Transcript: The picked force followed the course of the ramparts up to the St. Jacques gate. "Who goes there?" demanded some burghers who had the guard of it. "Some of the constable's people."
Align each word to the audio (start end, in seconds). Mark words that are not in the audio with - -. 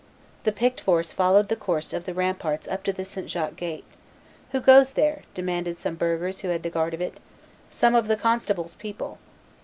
The 0.45 0.51
picked 0.51 0.81
force 0.81 1.13
followed 1.13 1.47
the 1.47 1.55
course 1.55 1.93
of 1.93 2.05
the 2.05 2.15
ramparts 2.15 2.67
up 2.67 2.81
to 2.85 2.91
the 2.91 3.05
St. 3.05 3.29
Jacques 3.29 3.55
gate. 3.55 3.83
"Who 4.49 4.59
goes 4.59 4.93
there?" 4.93 5.21
demanded 5.35 5.77
some 5.77 5.93
burghers 5.93 6.39
who 6.39 6.47
had 6.47 6.63
the 6.63 6.71
guard 6.71 6.95
of 6.95 7.01
it. 7.01 7.19
"Some 7.69 7.93
of 7.93 8.07
the 8.07 8.17
constable's 8.17 8.73
people." 8.73 9.19